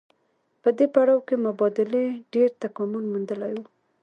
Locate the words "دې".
0.77-0.85